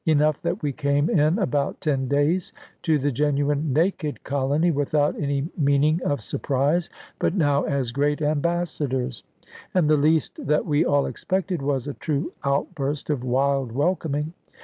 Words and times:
Enough 0.07 0.41
that 0.41 0.63
we 0.63 0.73
came 0.73 1.11
in 1.11 1.37
about 1.37 1.79
ten 1.79 2.07
days 2.07 2.53
to 2.81 2.97
the 2.97 3.11
genuine 3.11 3.71
naked 3.71 4.23
colony, 4.23 4.71
without 4.71 5.15
any 5.21 5.47
meaning 5.55 6.01
of 6.03 6.21
surprise, 6.23 6.89
but 7.19 7.35
now 7.35 7.65
as 7.65 7.91
great 7.91 8.19
ambassadors. 8.19 9.21
And 9.75 9.87
the 9.87 9.97
least 9.97 10.43
that 10.47 10.65
we 10.65 10.83
all 10.83 11.05
expected 11.05 11.61
was 11.61 11.85
a 11.87 11.93
true 11.93 12.33
outburst 12.43 13.11
of 13.11 13.23
wild 13.23 13.73
welcoming. 13.73 14.33